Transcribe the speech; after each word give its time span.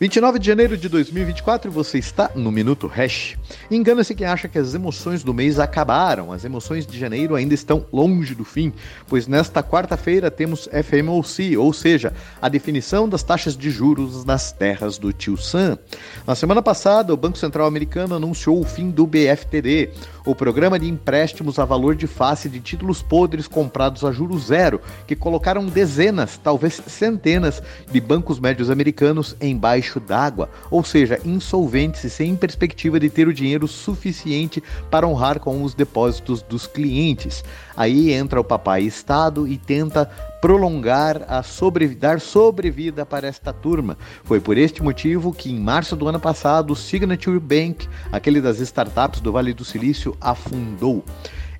29 0.00 0.38
de 0.38 0.46
janeiro 0.46 0.76
de 0.76 0.88
2024, 0.88 1.72
você 1.72 1.98
está 1.98 2.30
no 2.36 2.52
Minuto 2.52 2.86
Hash. 2.86 3.36
Engana-se 3.68 4.14
quem 4.14 4.28
acha 4.28 4.46
que 4.46 4.56
as 4.56 4.72
emoções 4.72 5.24
do 5.24 5.34
mês 5.34 5.58
acabaram. 5.58 6.30
As 6.30 6.44
emoções 6.44 6.86
de 6.86 6.96
janeiro 6.96 7.34
ainda 7.34 7.52
estão 7.52 7.84
longe 7.92 8.32
do 8.32 8.44
fim, 8.44 8.72
pois 9.08 9.26
nesta 9.26 9.60
quarta-feira 9.60 10.30
temos 10.30 10.68
FMOC, 10.68 11.56
ou 11.56 11.72
seja, 11.72 12.12
a 12.40 12.48
definição 12.48 13.08
das 13.08 13.24
taxas 13.24 13.56
de 13.56 13.72
juros 13.72 14.24
nas 14.24 14.52
terras 14.52 14.98
do 14.98 15.12
tio 15.12 15.36
Sam. 15.36 15.76
Na 16.24 16.36
semana 16.36 16.62
passada, 16.62 17.12
o 17.12 17.16
Banco 17.16 17.36
Central 17.36 17.66
Americano 17.66 18.14
anunciou 18.14 18.60
o 18.60 18.64
fim 18.64 18.90
do 18.90 19.04
BFTD, 19.04 19.90
o 20.24 20.32
programa 20.32 20.78
de 20.78 20.88
empréstimos 20.88 21.58
a 21.58 21.64
valor 21.64 21.96
de 21.96 22.06
face 22.06 22.48
de 22.48 22.60
títulos 22.60 23.02
podres 23.02 23.48
comprados 23.48 24.04
a 24.04 24.12
juros 24.12 24.46
zero, 24.46 24.80
que 25.08 25.16
colocaram 25.16 25.66
dezenas, 25.66 26.38
talvez 26.38 26.80
centenas, 26.86 27.60
de 27.90 28.00
bancos 28.00 28.38
médios 28.38 28.70
americanos 28.70 29.34
em 29.40 29.56
baixo 29.56 29.87
debaixo 29.88 30.00
d'água, 30.00 30.50
ou 30.70 30.84
seja, 30.84 31.18
insolventes 31.24 32.04
e 32.04 32.10
sem 32.10 32.36
perspectiva 32.36 33.00
de 33.00 33.08
ter 33.08 33.26
o 33.26 33.32
dinheiro 33.32 33.66
suficiente 33.66 34.62
para 34.90 35.06
honrar 35.06 35.40
com 35.40 35.62
os 35.62 35.74
depósitos 35.74 36.42
dos 36.42 36.66
clientes. 36.66 37.42
Aí 37.76 38.12
entra 38.12 38.40
o 38.40 38.44
papai 38.44 38.82
Estado 38.82 39.48
e 39.48 39.56
tenta 39.56 40.06
prolongar 40.40 41.24
a 41.26 41.42
sobrevida, 41.42 42.00
dar 42.00 42.20
sobrevida 42.20 43.06
para 43.06 43.26
esta 43.26 43.52
turma. 43.52 43.96
Foi 44.24 44.40
por 44.40 44.58
este 44.58 44.82
motivo 44.82 45.32
que 45.32 45.50
em 45.50 45.58
março 45.58 45.96
do 45.96 46.06
ano 46.06 46.20
passado 46.20 46.72
o 46.72 46.76
Signature 46.76 47.40
Bank, 47.40 47.88
aquele 48.12 48.40
das 48.40 48.60
startups 48.60 49.20
do 49.20 49.32
Vale 49.32 49.54
do 49.54 49.64
Silício, 49.64 50.16
afundou. 50.20 51.04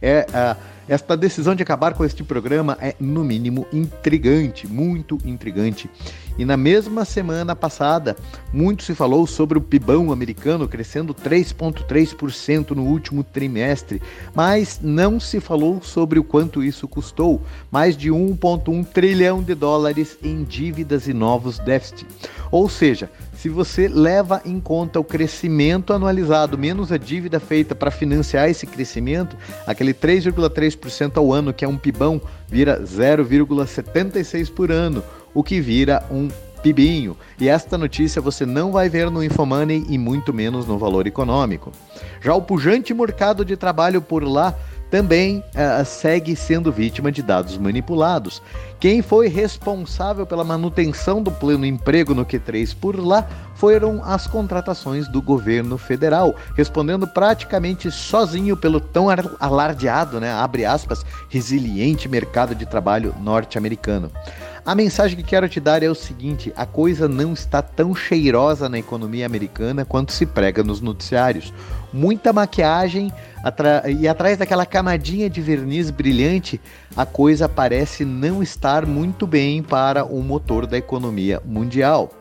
É, 0.00 0.26
uh, 0.28 0.78
esta 0.88 1.16
decisão 1.16 1.54
de 1.54 1.62
acabar 1.62 1.92
com 1.92 2.04
este 2.04 2.22
programa 2.22 2.78
é, 2.80 2.94
no 2.98 3.22
mínimo, 3.22 3.66
intrigante, 3.72 4.66
muito 4.66 5.18
intrigante. 5.24 5.90
E 6.38 6.44
na 6.44 6.56
mesma 6.56 7.04
semana 7.04 7.56
passada, 7.56 8.16
muito 8.52 8.84
se 8.84 8.94
falou 8.94 9.26
sobre 9.26 9.58
o 9.58 9.60
PIBão 9.60 10.12
americano 10.12 10.68
crescendo 10.68 11.12
3,3% 11.12 12.70
no 12.70 12.84
último 12.84 13.24
trimestre, 13.24 14.00
mas 14.32 14.78
não 14.80 15.18
se 15.18 15.40
falou 15.40 15.82
sobre 15.82 16.16
o 16.16 16.24
quanto 16.24 16.62
isso 16.62 16.86
custou. 16.86 17.42
Mais 17.72 17.96
de 17.96 18.10
1,1 18.10 18.86
trilhão 18.86 19.42
de 19.42 19.54
dólares 19.54 20.16
em 20.22 20.44
dívidas 20.44 21.08
e 21.08 21.12
novos 21.12 21.58
déficits. 21.58 22.06
Ou 22.52 22.68
seja, 22.68 23.10
se 23.34 23.48
você 23.48 23.88
leva 23.88 24.40
em 24.44 24.58
conta 24.58 24.98
o 24.98 25.04
crescimento 25.04 25.92
anualizado 25.92 26.56
menos 26.56 26.90
a 26.90 26.96
dívida 26.96 27.38
feita 27.38 27.74
para 27.74 27.90
financiar 27.90 28.48
esse 28.48 28.66
crescimento, 28.66 29.36
aquele 29.66 29.92
3,3% 29.92 31.16
ao 31.16 31.32
ano, 31.32 31.52
que 31.52 31.64
é 31.64 31.68
um 31.68 31.76
PIBão, 31.76 32.20
vira 32.48 32.80
0,76 32.80 34.50
por 34.52 34.70
ano 34.70 35.02
o 35.34 35.42
que 35.42 35.60
vira 35.60 36.04
um 36.10 36.28
pibinho. 36.62 37.16
E 37.40 37.48
esta 37.48 37.78
notícia 37.78 38.20
você 38.20 38.44
não 38.44 38.72
vai 38.72 38.88
ver 38.88 39.10
no 39.10 39.22
Infomoney 39.22 39.86
e 39.88 39.96
muito 39.96 40.32
menos 40.32 40.66
no 40.66 40.78
valor 40.78 41.06
econômico. 41.06 41.72
Já 42.20 42.34
o 42.34 42.42
pujante 42.42 42.92
mercado 42.92 43.44
de 43.44 43.56
trabalho 43.56 44.02
por 44.02 44.24
lá 44.24 44.54
também 44.90 45.38
uh, 45.38 45.84
segue 45.84 46.34
sendo 46.34 46.72
vítima 46.72 47.12
de 47.12 47.22
dados 47.22 47.58
manipulados. 47.58 48.42
Quem 48.80 49.02
foi 49.02 49.28
responsável 49.28 50.26
pela 50.26 50.44
manutenção 50.44 51.22
do 51.22 51.30
pleno 51.30 51.66
emprego 51.66 52.14
no 52.14 52.24
Q3 52.24 52.74
por 52.74 52.98
lá 52.98 53.28
foram 53.54 54.02
as 54.04 54.26
contratações 54.26 55.08
do 55.08 55.20
governo 55.20 55.76
federal, 55.76 56.34
respondendo 56.56 57.06
praticamente 57.06 57.90
sozinho 57.90 58.56
pelo 58.56 58.80
tão 58.80 59.08
alardeado, 59.40 60.20
né, 60.20 60.32
abre 60.32 60.64
aspas, 60.64 61.04
resiliente 61.28 62.08
mercado 62.08 62.54
de 62.54 62.64
trabalho 62.64 63.14
norte-americano. 63.20 64.10
A 64.68 64.74
mensagem 64.74 65.16
que 65.16 65.22
quero 65.22 65.48
te 65.48 65.58
dar 65.60 65.82
é 65.82 65.88
o 65.88 65.94
seguinte: 65.94 66.52
a 66.54 66.66
coisa 66.66 67.08
não 67.08 67.32
está 67.32 67.62
tão 67.62 67.94
cheirosa 67.94 68.68
na 68.68 68.78
economia 68.78 69.24
americana 69.24 69.82
quanto 69.82 70.12
se 70.12 70.26
prega 70.26 70.62
nos 70.62 70.82
noticiários. 70.82 71.54
Muita 71.90 72.34
maquiagem 72.34 73.10
e 73.98 74.06
atrás 74.06 74.36
daquela 74.36 74.66
camadinha 74.66 75.30
de 75.30 75.40
verniz 75.40 75.90
brilhante, 75.90 76.60
a 76.94 77.06
coisa 77.06 77.48
parece 77.48 78.04
não 78.04 78.42
estar 78.42 78.84
muito 78.84 79.26
bem 79.26 79.62
para 79.62 80.04
o 80.04 80.22
motor 80.22 80.66
da 80.66 80.76
economia 80.76 81.40
mundial. 81.46 82.12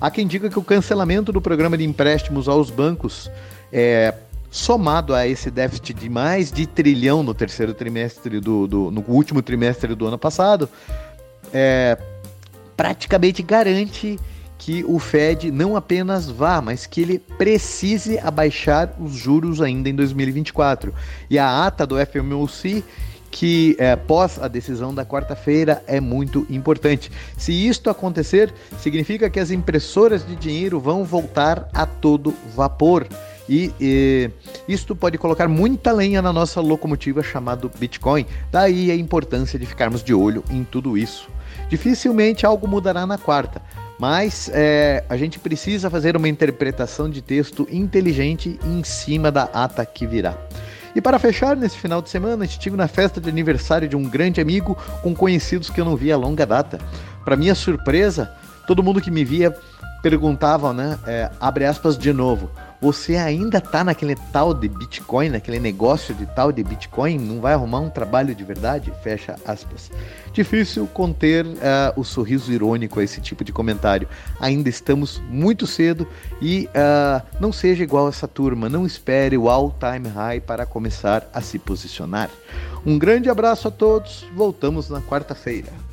Há 0.00 0.10
quem 0.10 0.26
diga 0.26 0.50
que 0.50 0.58
o 0.58 0.64
cancelamento 0.64 1.30
do 1.30 1.40
programa 1.40 1.78
de 1.78 1.84
empréstimos 1.84 2.48
aos 2.48 2.68
bancos 2.68 3.30
é, 3.72 4.12
somado 4.50 5.14
a 5.14 5.26
esse 5.26 5.52
déficit 5.52 5.94
de 5.94 6.10
mais 6.10 6.50
de 6.50 6.66
trilhão 6.66 7.22
no 7.22 7.32
terceiro 7.32 7.72
trimestre 7.72 8.40
do, 8.40 8.66
do 8.66 8.90
no 8.90 9.04
último 9.06 9.40
trimestre 9.40 9.94
do 9.94 10.06
ano 10.06 10.18
passado, 10.18 10.68
é, 11.52 11.98
praticamente 12.76 13.42
garante 13.42 14.18
que 14.58 14.84
o 14.84 14.98
Fed 14.98 15.50
não 15.50 15.74
apenas 15.76 16.30
vá, 16.30 16.60
mas 16.60 16.86
que 16.86 17.00
ele 17.00 17.18
precise 17.18 18.18
abaixar 18.18 18.94
os 19.00 19.12
juros 19.12 19.60
ainda 19.60 19.88
em 19.88 19.94
2024. 19.94 20.94
E 21.28 21.38
a 21.38 21.66
ata 21.66 21.84
do 21.84 21.96
FOMC 22.06 22.84
que 23.32 23.74
é, 23.78 23.96
pós 23.96 24.38
a 24.38 24.46
decisão 24.46 24.94
da 24.94 25.06
quarta-feira 25.06 25.82
é 25.86 25.98
muito 26.00 26.46
importante. 26.50 27.10
Se 27.36 27.50
isto 27.50 27.88
acontecer, 27.88 28.52
significa 28.78 29.28
que 29.30 29.40
as 29.40 29.50
impressoras 29.50 30.24
de 30.24 30.36
dinheiro 30.36 30.78
vão 30.78 31.02
voltar 31.02 31.68
a 31.72 31.86
todo 31.86 32.34
vapor. 32.54 33.08
E, 33.48 33.72
e 33.80 34.30
isto 34.68 34.94
pode 34.94 35.18
colocar 35.18 35.48
muita 35.48 35.92
lenha 35.92 36.22
na 36.22 36.32
nossa 36.32 36.60
locomotiva 36.60 37.22
chamada 37.22 37.68
Bitcoin. 37.78 38.26
Daí 38.52 38.90
a 38.90 38.94
importância 38.94 39.58
de 39.58 39.66
ficarmos 39.66 40.04
de 40.04 40.14
olho 40.14 40.44
em 40.50 40.62
tudo 40.62 40.96
isso. 40.96 41.28
Dificilmente 41.68 42.44
algo 42.44 42.68
mudará 42.68 43.06
na 43.06 43.16
quarta, 43.18 43.62
mas 43.98 44.50
é, 44.52 45.04
a 45.08 45.16
gente 45.16 45.38
precisa 45.38 45.88
fazer 45.88 46.16
uma 46.16 46.28
interpretação 46.28 47.08
de 47.08 47.22
texto 47.22 47.66
inteligente 47.70 48.58
em 48.64 48.82
cima 48.84 49.30
da 49.30 49.44
ata 49.44 49.84
que 49.86 50.06
virá. 50.06 50.36
E 50.94 51.00
para 51.00 51.18
fechar, 51.18 51.56
nesse 51.56 51.78
final 51.78 52.02
de 52.02 52.10
semana, 52.10 52.44
estive 52.44 52.76
na 52.76 52.86
festa 52.86 53.20
de 53.20 53.28
aniversário 53.28 53.88
de 53.88 53.96
um 53.96 54.02
grande 54.02 54.40
amigo 54.40 54.76
com 55.02 55.14
conhecidos 55.14 55.70
que 55.70 55.80
eu 55.80 55.84
não 55.84 55.96
via 55.96 56.14
há 56.14 56.18
longa 56.18 56.44
data. 56.44 56.78
Para 57.24 57.36
minha 57.36 57.54
surpresa, 57.54 58.30
todo 58.66 58.82
mundo 58.82 59.00
que 59.00 59.10
me 59.10 59.24
via 59.24 59.54
perguntava, 60.02 60.72
né, 60.72 60.98
é, 61.06 61.30
abre 61.40 61.64
aspas 61.64 61.96
de 61.96 62.12
novo, 62.12 62.50
você 62.82 63.14
ainda 63.14 63.60
tá 63.60 63.84
naquele 63.84 64.16
tal 64.32 64.52
de 64.52 64.68
Bitcoin, 64.68 65.28
naquele 65.28 65.60
negócio 65.60 66.12
de 66.16 66.26
tal 66.26 66.50
de 66.50 66.64
Bitcoin, 66.64 67.16
não 67.16 67.40
vai 67.40 67.54
arrumar 67.54 67.78
um 67.78 67.88
trabalho 67.88 68.34
de 68.34 68.42
verdade? 68.42 68.92
Fecha 69.04 69.36
aspas. 69.46 69.88
Difícil 70.32 70.88
conter 70.88 71.46
uh, 71.46 71.52
o 71.94 72.02
sorriso 72.02 72.50
irônico 72.52 72.98
a 72.98 73.04
esse 73.04 73.20
tipo 73.20 73.44
de 73.44 73.52
comentário. 73.52 74.08
Ainda 74.40 74.68
estamos 74.68 75.22
muito 75.30 75.64
cedo 75.64 76.08
e 76.40 76.68
uh, 76.74 77.24
não 77.38 77.52
seja 77.52 77.84
igual 77.84 78.08
essa 78.08 78.26
turma, 78.26 78.68
não 78.68 78.84
espere 78.84 79.38
o 79.38 79.48
all-time 79.48 80.08
high 80.08 80.40
para 80.40 80.66
começar 80.66 81.30
a 81.32 81.40
se 81.40 81.60
posicionar. 81.60 82.30
Um 82.84 82.98
grande 82.98 83.30
abraço 83.30 83.68
a 83.68 83.70
todos, 83.70 84.26
voltamos 84.34 84.90
na 84.90 85.00
quarta-feira. 85.00 85.91